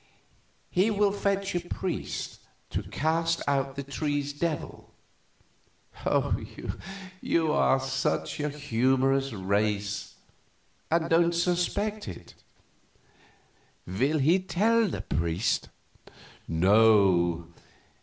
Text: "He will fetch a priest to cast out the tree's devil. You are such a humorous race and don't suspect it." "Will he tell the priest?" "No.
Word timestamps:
"He 0.71 0.89
will 0.89 1.11
fetch 1.11 1.53
a 1.53 1.59
priest 1.59 2.39
to 2.71 2.81
cast 2.81 3.43
out 3.47 3.75
the 3.75 3.83
tree's 3.83 4.33
devil. 4.33 4.89
You 7.21 7.51
are 7.51 7.79
such 7.79 8.39
a 8.39 8.49
humorous 8.49 9.31
race 9.31 10.15
and 10.89 11.07
don't 11.07 11.35
suspect 11.35 12.07
it." 12.07 12.33
"Will 13.85 14.17
he 14.17 14.39
tell 14.39 14.87
the 14.87 15.01
priest?" 15.01 15.69
"No. 16.47 17.45